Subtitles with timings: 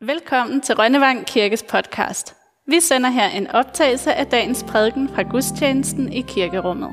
[0.00, 2.36] Velkommen til Rønnevang Kirkes podcast.
[2.66, 6.90] Vi sender her en optagelse af dagens prædiken fra gudstjenesten i kirkerummet.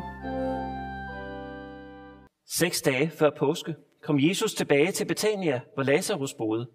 [2.47, 6.69] Seks dage før påske kom Jesus tilbage til Betania, hvor Lazarus boede.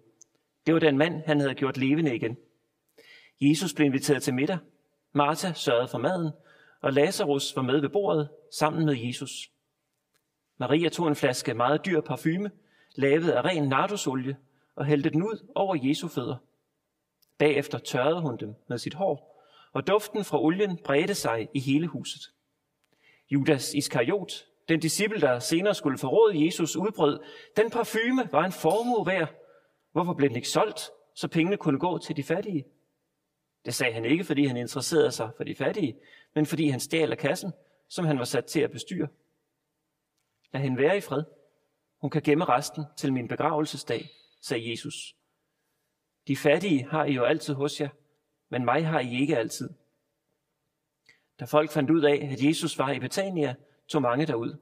[0.65, 2.37] Det var den mand, han havde gjort levende igen.
[3.41, 4.57] Jesus blev inviteret til middag.
[5.13, 6.31] Martha sørgede for maden,
[6.81, 9.31] og Lazarus var med ved bordet sammen med Jesus.
[10.57, 12.51] Maria tog en flaske meget dyr parfume,
[12.95, 14.37] lavet af ren nardusolie,
[14.75, 16.35] og hældte den ud over Jesu fødder.
[17.37, 21.87] Bagefter tørrede hun dem med sit hår, og duften fra olien bredte sig i hele
[21.87, 22.21] huset.
[23.29, 27.19] Judas Iskariot, den disciple, der senere skulle forråde Jesus, udbrød,
[27.57, 29.33] den parfume var en formue værd.
[29.91, 32.65] Hvorfor blev den ikke solgt, så pengene kunne gå til de fattige?
[33.65, 35.97] Det sagde han ikke, fordi han interesserede sig for de fattige,
[36.35, 37.51] men fordi han stjal af kassen,
[37.89, 39.07] som han var sat til at bestyre.
[40.53, 41.23] Lad hende være i fred.
[42.01, 44.09] Hun kan gemme resten til min begravelsesdag,
[44.41, 45.15] sagde Jesus.
[46.27, 47.89] De fattige har I jo altid hos jer,
[48.49, 49.69] men mig har I ikke altid.
[51.39, 53.55] Da folk fandt ud af, at Jesus var i Betania,
[53.87, 54.55] tog mange derud.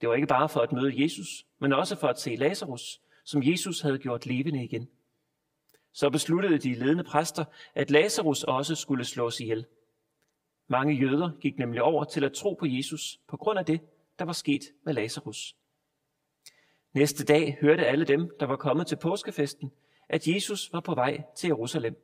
[0.00, 3.42] Det var ikke bare for at møde Jesus, men også for at se Lazarus, som
[3.42, 4.88] Jesus havde gjort levende igen.
[5.92, 9.66] Så besluttede de ledende præster, at Lazarus også skulle slås ihjel.
[10.68, 13.80] Mange jøder gik nemlig over til at tro på Jesus på grund af det,
[14.18, 15.56] der var sket med Lazarus.
[16.96, 19.72] Næste dag hørte alle dem, der var kommet til påskefesten,
[20.08, 22.02] at Jesus var på vej til Jerusalem.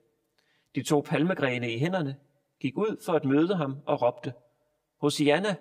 [0.74, 2.16] De tog palmegrene i hænderne,
[2.60, 4.32] gik ud for at møde ham og råbte,
[4.96, 5.56] Hosianna,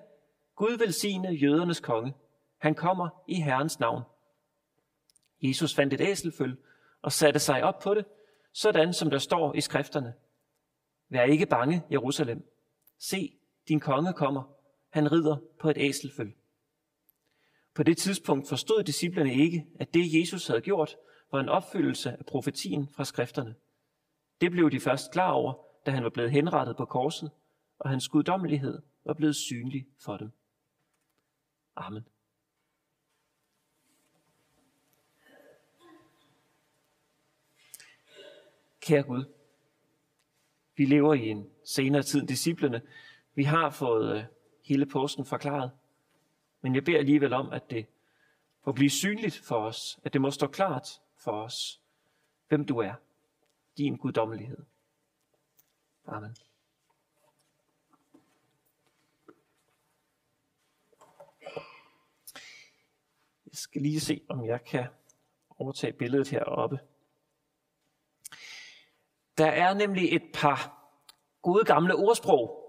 [0.55, 2.13] Gud velsigne jødernes konge.
[2.57, 4.03] Han kommer i Herrens navn.
[5.41, 6.57] Jesus fandt et æselføl
[7.01, 8.05] og satte sig op på det,
[8.53, 10.13] sådan som der står i skrifterne.
[11.09, 12.51] Vær ikke bange, Jerusalem.
[12.99, 13.33] Se,
[13.67, 14.43] din konge kommer.
[14.89, 16.33] Han rider på et æselføl.
[17.73, 20.97] På det tidspunkt forstod disciplerne ikke, at det Jesus havde gjort,
[21.31, 23.55] var en opfyldelse af profetien fra skrifterne.
[24.41, 25.53] Det blev de først klar over,
[25.85, 27.31] da han var blevet henrettet på korset,
[27.79, 30.31] og hans guddommelighed var blevet synlig for dem.
[31.75, 32.07] Amen.
[38.81, 39.23] Kære Gud,
[40.75, 42.81] vi lever i en senere tid end disciplene.
[43.35, 44.23] Vi har fået øh,
[44.63, 45.71] hele påsken forklaret.
[46.61, 47.85] Men jeg beder alligevel om, at det
[48.65, 51.81] må blive synligt for os, at det må stå klart for os,
[52.47, 52.93] hvem du er,
[53.77, 54.65] din guddommelighed.
[56.05, 56.35] Amen.
[63.45, 64.87] Jeg skal lige se, om jeg kan
[65.49, 66.79] overtage billedet heroppe.
[69.37, 70.81] Der er nemlig et par
[71.41, 72.60] gode gamle ordsprog,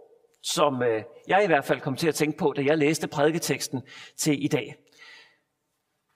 [0.42, 3.82] som øh, jeg i hvert fald kom til at tænke på, da jeg læste prædiketeksten
[4.16, 4.76] til i dag.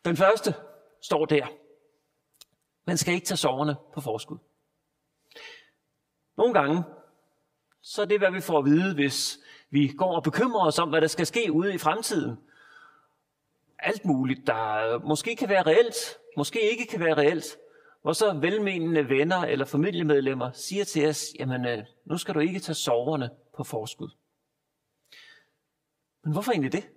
[0.05, 0.55] Den første
[1.03, 1.47] står der.
[2.87, 4.39] Man skal ikke tage soverne på forskud.
[6.37, 6.83] Nogle gange,
[7.83, 9.39] så er det, hvad vi får at vide, hvis
[9.71, 12.37] vi går og bekymrer os om, hvad der skal ske ude i fremtiden.
[13.79, 17.57] Alt muligt, der måske kan være reelt, måske ikke kan være reelt.
[18.07, 22.59] Hvor så velmenende venner eller familiemedlemmer siger til os, jamen øh, nu skal du ikke
[22.59, 24.09] tage soverne på forskud.
[26.25, 26.89] Men hvorfor egentlig det?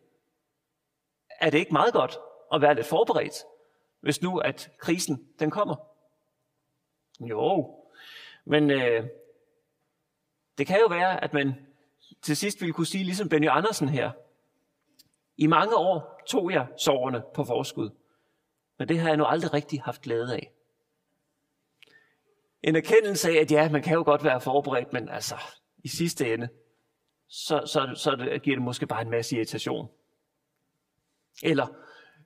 [1.39, 2.17] Er det ikke meget godt
[2.53, 3.33] at være lidt forberedt,
[3.99, 5.75] hvis nu at krisen den kommer?
[7.19, 7.75] Jo,
[8.45, 9.07] men øh,
[10.57, 11.53] det kan jo være, at man
[12.21, 14.11] til sidst ville kunne sige, ligesom Benny Andersen her,
[15.37, 17.89] i mange år tog jeg soverne på forskud,
[18.79, 20.53] men det har jeg nu aldrig rigtig haft glæde af.
[22.63, 25.35] En erkendelse af, at ja, man kan jo godt være forberedt, men altså,
[25.83, 26.49] i sidste ende,
[27.27, 29.89] så, så, så det, giver det måske bare en masse irritation.
[31.43, 31.67] Eller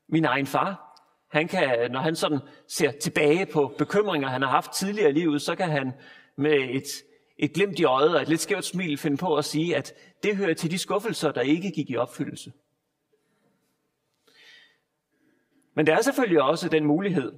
[0.08, 1.00] min egen far,
[1.32, 5.42] han kan, når han sådan ser tilbage på bekymringer, han har haft tidligere i livet,
[5.42, 5.94] så kan han
[6.36, 6.88] med et,
[7.38, 9.94] et glimt i øjet og et lidt skævt smil finde på at sige, at
[10.24, 12.54] det hører til de skuffelser, der ikke gik i opfyldelse.
[15.74, 17.34] Men der er selvfølgelig også den mulighed,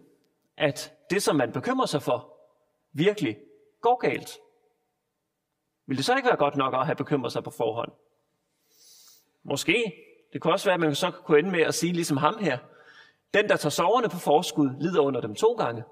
[0.58, 2.35] at det, som man bekymrer sig for,
[2.96, 3.38] virkelig
[3.82, 4.40] går galt.
[5.86, 7.92] Vil det så ikke være godt nok at have bekymret sig på forhånd?
[9.44, 10.02] Måske.
[10.34, 12.58] Det kunne også være, at man så kunne ende med at sige ligesom ham her.
[13.34, 15.84] Den, der tager soverne på forskud, lider under dem to gange.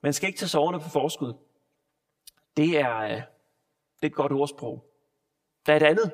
[0.00, 1.34] Man skal ikke tage soverne på forskud.
[2.56, 4.90] Det er, øh, det er et godt ordsprog.
[5.66, 6.12] Der er et andet,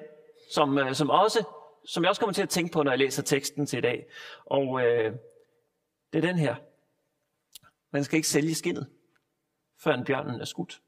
[0.52, 1.44] som, øh, som, også,
[1.84, 4.06] som jeg også kommer til at tænke på, når jeg læser teksten til i dag.
[4.44, 5.16] Og øh,
[6.12, 6.54] det er den her.
[7.90, 8.90] Man skal ikke sælge skinnet
[9.78, 10.82] før en bjørnen er skudt.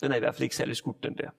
[0.00, 1.30] Den er i hvert fald ikke særlig skudt, den der.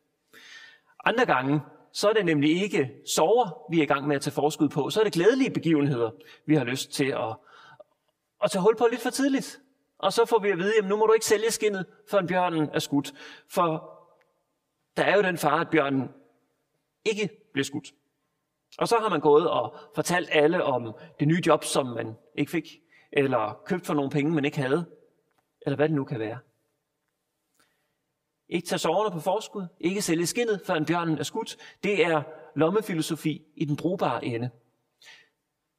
[1.05, 1.61] Andre gange,
[1.93, 4.89] så er det nemlig ikke sover, vi er i gang med at tage forskud på.
[4.89, 6.11] Så er det glædelige begivenheder,
[6.45, 7.37] vi har lyst til at,
[8.43, 9.61] at tage hul på lidt for tidligt.
[9.97, 12.27] Og så får vi at vide, at nu må du ikke sælge skinnet, før en
[12.27, 13.13] bjørnen er skudt.
[13.49, 13.97] For
[14.97, 16.09] der er jo den far, at bjørnen
[17.05, 17.93] ikke bliver skudt.
[18.77, 22.51] Og så har man gået og fortalt alle om det nye job, som man ikke
[22.51, 22.80] fik,
[23.11, 24.85] eller købt for nogle penge, man ikke havde,
[25.65, 26.39] eller hvad det nu kan være.
[28.49, 31.57] Ikke tage soverne på forskud, ikke sælge skinnet, før en bjørnen er skudt.
[31.83, 32.23] Det er
[32.55, 34.49] lommefilosofi i den brugbare ende.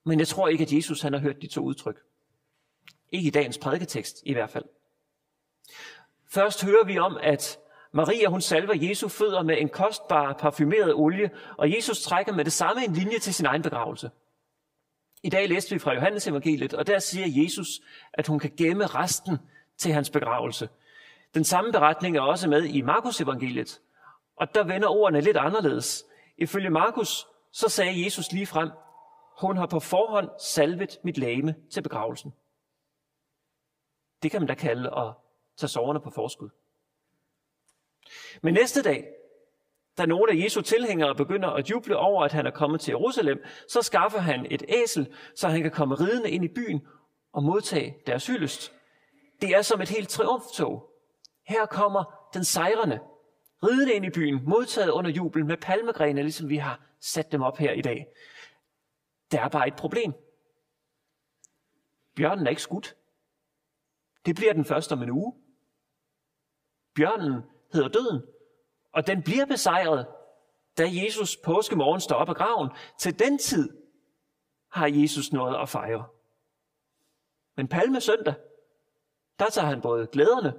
[0.05, 2.01] Men jeg tror ikke, at Jesus han har hørt de to udtryk.
[3.13, 4.65] Ikke i dagens prædiketekst i hvert fald.
[6.31, 7.59] Først hører vi om, at
[7.93, 12.53] Maria hun salver Jesu fødder med en kostbar parfumeret olie, og Jesus trækker med det
[12.53, 14.11] samme en linje til sin egen begravelse.
[15.23, 17.81] I dag læste vi fra Johannes evangeliet, og der siger Jesus,
[18.13, 19.39] at hun kan gemme resten
[19.77, 20.69] til hans begravelse.
[21.35, 23.81] Den samme beretning er også med i Markus evangeliet,
[24.37, 26.05] og der vender ordene lidt anderledes.
[26.37, 28.71] Ifølge Markus, så sagde Jesus lige frem,
[29.41, 32.35] hun har på forhånd salvet mit lame til begravelsen.
[34.23, 35.15] Det kan man da kalde at
[35.57, 36.49] tage soverne på forskud.
[38.43, 39.07] Men næste dag,
[39.99, 43.45] da nogle af Jesu tilhængere begynder at juble over, at han er kommet til Jerusalem,
[43.69, 46.87] så skaffer han et æsel, så han kan komme ridende ind i byen
[47.33, 48.73] og modtage deres hyldest.
[49.41, 50.91] Det er som et helt triumftog.
[51.47, 53.01] Her kommer den sejrende,
[53.63, 57.59] ridende ind i byen, modtaget under jubel med palmegrene, ligesom vi har sat dem op
[57.59, 58.07] her i dag.
[59.33, 60.13] Der er bare et problem.
[62.17, 62.97] Bjørnen er ikke skudt.
[64.27, 65.35] Det bliver den første om en uge.
[66.95, 67.43] Bjørnen
[67.73, 68.23] hedder døden,
[68.93, 70.07] og den bliver besejret,
[70.79, 72.71] da Jesus påskemorgen står op af graven.
[72.99, 73.77] Til den tid
[74.71, 76.05] har Jesus noget at fejre.
[77.57, 78.35] Men palme søndag,
[79.39, 80.55] der tager han både glæderne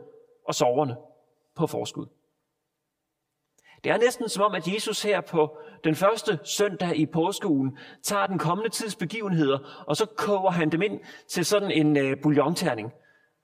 [0.48, 0.98] og soverne
[1.56, 2.06] på forskud.
[3.84, 8.28] Det er næsten som om, at Jesus her på den første søndag i påskeugen tager
[8.28, 12.94] den kommende tids begivenheder, og så koger han dem ind til sådan en øh, bouillonterning.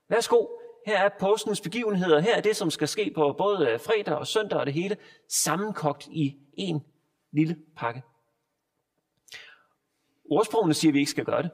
[0.08, 0.46] Værsgo,
[0.90, 4.26] her er påskens begivenheder, her er det, som skal ske på både øh, fredag og
[4.26, 4.96] søndag og det hele,
[5.28, 6.84] sammenkogt i en
[7.32, 8.02] lille pakke.
[10.30, 11.50] Ordsprogene siger, at vi ikke skal gøre det.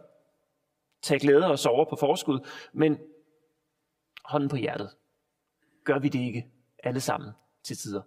[1.03, 2.99] Tag glæde og sove på forskud, men
[4.25, 4.97] hånden på hjertet.
[5.85, 7.33] Gør vi det ikke alle sammen
[7.65, 8.03] til tider?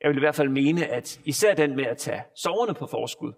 [0.00, 3.32] Jeg vil i hvert fald mene, at især den med at tage soverne på forskud,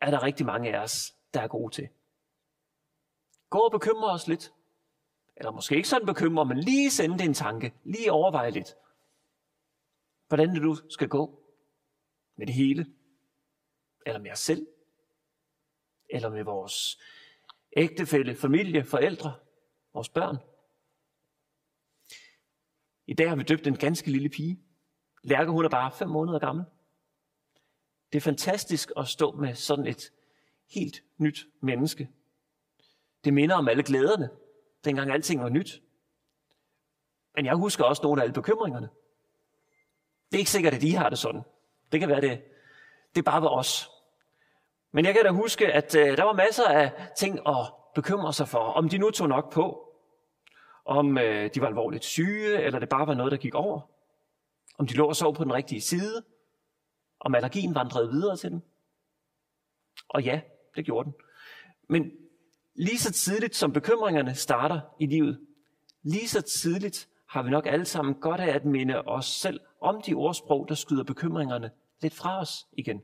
[0.00, 1.88] er der rigtig mange af os, der er gode til.
[3.50, 4.52] Gå og bekymre os lidt
[5.36, 8.74] eller måske ikke sådan bekymre, men lige sende det en tanke, lige overveje lidt,
[10.28, 11.42] hvordan det du skal gå
[12.36, 12.86] med det hele,
[14.06, 14.66] eller med os selv,
[16.10, 17.00] eller med vores
[17.76, 19.34] ægtefælle, familie, forældre,
[19.92, 20.36] vores børn.
[23.06, 24.60] I dag har vi døbt en ganske lille pige.
[25.22, 26.64] Lærke, hun er bare fem måneder gammel.
[28.12, 30.12] Det er fantastisk at stå med sådan et
[30.70, 32.10] helt nyt menneske.
[33.24, 34.30] Det minder om alle glæderne,
[34.86, 35.82] dengang alting var nyt.
[37.34, 38.88] Men jeg husker også nogle af alle bekymringerne.
[40.30, 41.42] Det er ikke sikkert, at de har det sådan.
[41.92, 42.42] Det kan være, det,
[43.14, 43.90] det bare var os.
[44.92, 48.48] Men jeg kan da huske, at øh, der var masser af ting at bekymre sig
[48.48, 48.58] for.
[48.58, 49.82] Om de nu tog nok på.
[50.84, 53.80] Om øh, de var alvorligt syge, eller det bare var noget, der gik over.
[54.78, 56.24] Om de lå og sov på den rigtige side.
[57.20, 58.62] Om allergien vandrede videre til dem.
[60.08, 60.40] Og ja,
[60.76, 61.14] det gjorde den.
[61.88, 62.12] Men
[62.78, 65.46] Lige så tidligt som bekymringerne starter i livet,
[66.02, 70.02] lige så tidligt har vi nok alle sammen godt af at minde os selv om
[70.02, 73.02] de ordsprog, der skyder bekymringerne lidt fra os igen.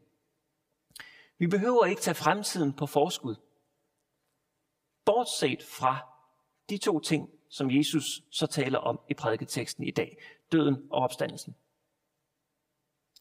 [1.39, 3.35] Vi behøver ikke tage fremtiden på forskud.
[5.05, 5.99] Bortset fra
[6.71, 10.19] de to ting, som Jesus så taler om i prædiketeksten i dag.
[10.53, 11.57] Døden og opstandelsen.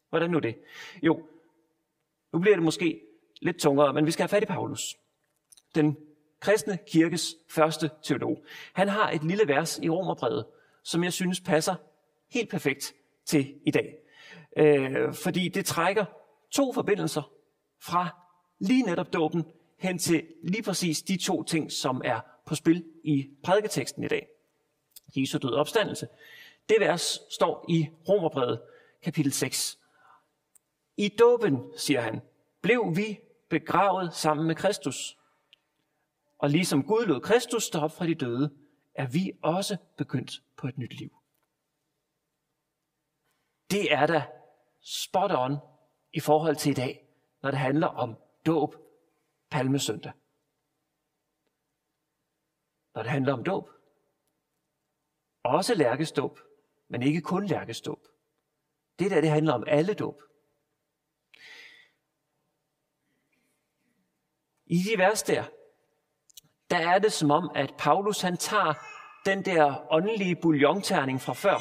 [0.10, 0.58] Hvordan nu det?
[1.04, 1.28] Jo,
[2.34, 3.02] nu bliver det måske
[3.42, 4.98] lidt tungere, men vi skal have fat i Paulus.
[5.76, 5.98] Den
[6.42, 8.44] kristne kirkes første teolog.
[8.74, 10.46] Han har et lille vers i Romerbrevet,
[10.84, 11.76] som jeg synes passer
[12.32, 12.94] helt perfekt
[13.26, 13.98] til i dag.
[14.58, 16.06] Øh, fordi det trækker
[16.52, 17.32] to forbindelser
[17.82, 18.10] fra
[18.60, 19.44] lige netop dåben
[19.80, 24.28] hen til lige præcis de to ting, som er på spil i prædiketeksten i dag.
[25.16, 26.08] Jesu død opstandelse.
[26.70, 28.62] Det vers står i Romerbrevet
[29.04, 29.80] kapitel 6.
[30.98, 32.22] I dåben, siger han,
[32.62, 33.20] blev vi
[33.50, 35.18] begravet sammen med Kristus
[36.42, 38.56] og ligesom Gud lod Kristus stå op fra de døde,
[38.94, 41.18] er vi også begyndt på et nyt liv.
[43.72, 44.28] Det er da
[44.82, 45.58] spot on
[46.14, 47.08] i forhold til i dag,
[47.42, 48.76] når det handler om dåb
[49.50, 50.12] palmesøndag.
[52.96, 53.70] Når det handler om dåb.
[55.44, 56.40] Også lærkeståb,
[56.88, 58.08] men ikke kun lærkeståb.
[59.00, 60.22] Det der, det handler om alle dåb.
[64.66, 65.61] I de vers der,
[66.72, 68.74] der er det som om, at Paulus han tager
[69.26, 71.58] den der åndelige bouillonterning fra før,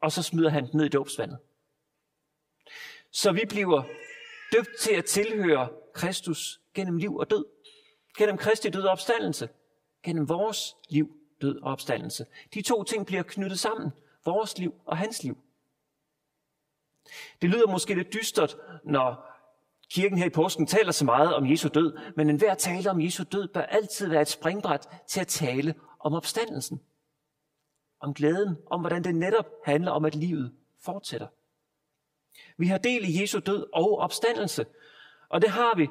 [0.00, 1.38] og så smider han den ned i dåbsvandet.
[3.10, 3.82] Så vi bliver
[4.52, 7.44] døbt til at tilhøre Kristus gennem liv og død.
[8.18, 9.48] Gennem Kristi død og opstandelse.
[10.02, 12.26] Gennem vores liv, død og opstandelse.
[12.54, 13.90] De to ting bliver knyttet sammen.
[14.24, 15.38] Vores liv og hans liv.
[17.42, 19.33] Det lyder måske lidt dystert, når
[19.90, 23.24] kirken her i påsken taler så meget om Jesu død, men enhver tale om Jesu
[23.32, 26.80] død bør altid være et springbræt til at tale om opstandelsen.
[28.00, 31.26] Om glæden, om hvordan det netop handler om, at livet fortsætter.
[32.56, 34.66] Vi har del i Jesu død og opstandelse,
[35.28, 35.88] og det har vi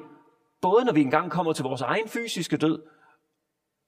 [0.60, 2.82] både når vi engang kommer til vores egen fysiske død,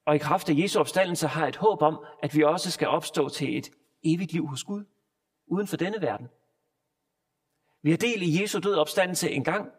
[0.04, 3.28] og i kraft af Jesu opstandelse har et håb om, at vi også skal opstå
[3.28, 3.70] til et
[4.04, 4.84] evigt liv hos Gud,
[5.46, 6.28] uden for denne verden.
[7.82, 9.72] Vi har del i Jesu død og opstandelse engang,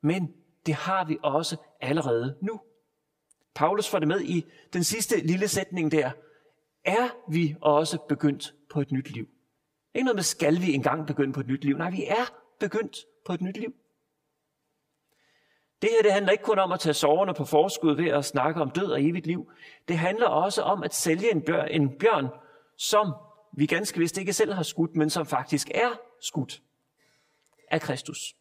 [0.00, 0.34] men
[0.66, 2.60] det har vi også allerede nu.
[3.54, 6.10] Paulus får det med i den sidste lille sætning der.
[6.84, 9.28] Er vi også begyndt på et nyt liv?
[9.94, 11.76] Ikke noget med, skal vi engang begynde på et nyt liv?
[11.76, 13.74] Nej, vi er begyndt på et nyt liv.
[15.82, 18.60] Det her det handler ikke kun om at tage soverne på forskud ved at snakke
[18.60, 19.52] om død og evigt liv.
[19.88, 22.28] Det handler også om at sælge en bjørn, en bjørn
[22.76, 23.12] som
[23.52, 25.90] vi ganske vist ikke selv har skudt, men som faktisk er
[26.20, 26.62] skudt
[27.70, 28.36] af Kristus.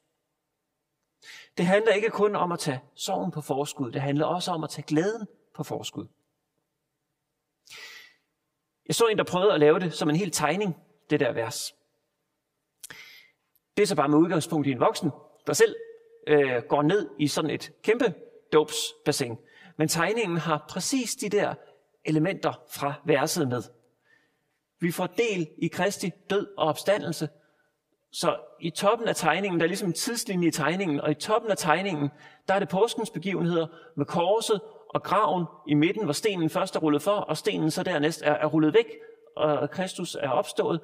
[1.60, 4.70] Det handler ikke kun om at tage sorgen på forskud, det handler også om at
[4.70, 6.08] tage glæden på forskud.
[8.88, 10.78] Jeg så en, der prøvede at lave det som en hel tegning,
[11.10, 11.76] det der vers.
[13.78, 15.12] Det er så bare med udgangspunkt i en voksen,
[15.48, 15.76] der selv
[16.28, 18.14] øh, går ned i sådan et kæmpe
[18.54, 19.38] dopsbassin.
[19.78, 21.56] Men tegningen har præcis de der
[22.06, 23.64] elementer fra verset med.
[24.80, 27.30] Vi får del i Kristi død og opstandelse.
[28.12, 31.52] Så i toppen af tegningen, der er ligesom en tidslinje i tegningen, og i toppen
[31.52, 32.10] af tegningen,
[32.48, 36.80] der er det påskens begivenheder med korset og graven i midten, hvor stenen først er
[36.80, 38.86] rullet for, og stenen så dernæst er, er rullet væk,
[39.36, 40.82] og Kristus er opstået.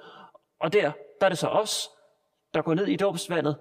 [0.60, 1.90] Og der, der er det så os,
[2.54, 3.58] der går ned i dåbsvandet,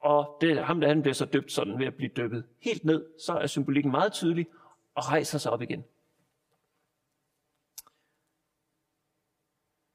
[0.00, 3.06] og det, ham der han bliver så døbt sådan ved at blive døbet helt ned,
[3.26, 4.46] så er symbolikken meget tydelig
[4.94, 5.84] og rejser sig op igen.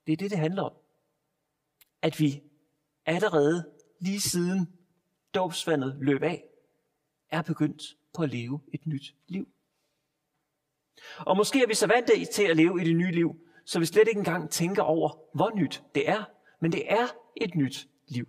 [0.08, 0.74] Det er det, det handler om.
[2.02, 2.44] At vi
[3.06, 4.74] allerede lige siden
[5.34, 6.44] dåbsvandet løb af,
[7.30, 7.84] er begyndt
[8.14, 9.48] på at leve et nyt liv.
[11.18, 13.36] Og måske er vi så vant til at leve i det nye liv,
[13.66, 16.24] så vi slet ikke engang tænker over, hvor nyt det er.
[16.60, 18.28] Men det er et nyt liv.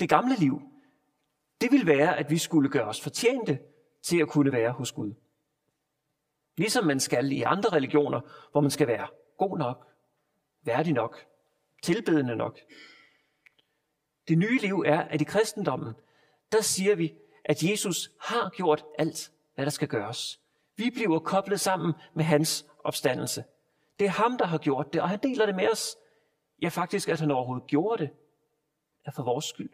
[0.00, 0.62] Det gamle liv,
[1.60, 3.58] det ville være, at vi skulle gøre os fortjente
[4.02, 5.14] til at kunne være hos Gud.
[6.56, 9.86] Ligesom man skal i andre religioner, hvor man skal være god nok,
[10.62, 11.26] værdig nok,
[11.84, 12.58] tilbedende nok.
[14.28, 15.94] Det nye liv er, at i kristendommen,
[16.52, 17.14] der siger vi,
[17.44, 20.40] at Jesus har gjort alt, hvad der skal gøres.
[20.76, 23.44] Vi bliver koblet sammen med hans opstandelse.
[23.98, 25.96] Det er ham, der har gjort det, og han deler det med os.
[26.62, 28.10] Ja, faktisk, at han overhovedet gjorde det,
[29.04, 29.70] er for vores skyld.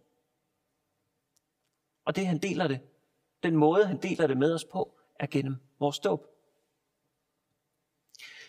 [2.05, 2.81] Og det han deler det,
[3.43, 6.27] den måde han deler det med os på, er gennem vores dåb.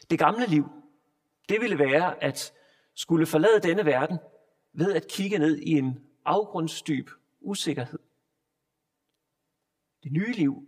[0.10, 0.65] Det gamle liv,
[1.50, 2.53] det ville være at
[2.96, 4.18] skulle forlade denne verden
[4.74, 7.10] ved at kigge ned i en afgrundsdyb
[7.42, 8.00] usikkerhed.
[10.04, 10.68] Det nye liv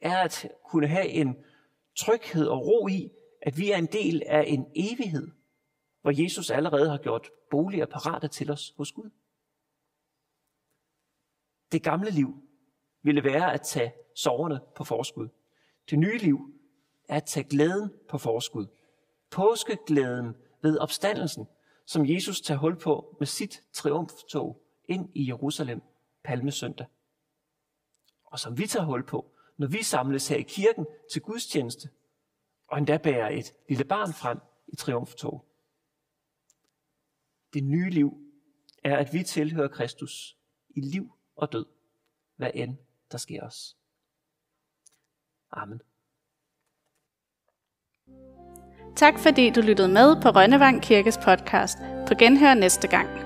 [0.00, 1.36] er at kunne have en
[1.96, 3.10] tryghed og ro i,
[3.42, 5.30] at vi er en del af en evighed,
[6.02, 9.10] hvor Jesus allerede har gjort boliger parate til os hos Gud.
[11.72, 12.42] Det gamle liv
[13.02, 15.28] ville være at tage soverne på forskud.
[15.90, 16.54] Det nye liv
[17.08, 18.66] er at tage glæden på forskud.
[19.30, 21.46] Påskeglæden ved opstandelsen,
[21.86, 25.82] som Jesus tager hul på med sit triumftog ind i Jerusalem
[26.24, 26.86] palmesøndag.
[28.24, 31.90] Og som vi tager hul på, når vi samles her i kirken til gudstjeneste,
[32.66, 34.38] og endda bærer et lille barn frem
[34.68, 35.44] i triumftog.
[37.52, 38.18] Det nye liv
[38.84, 40.36] er, at vi tilhører Kristus
[40.70, 41.66] i liv og død,
[42.36, 42.76] hvad end
[43.12, 43.76] der sker os.
[45.50, 45.80] Amen.
[48.96, 51.78] Tak fordi du lyttede med på Rønnevang Kirkes podcast.
[52.06, 53.23] På genhør næste gang.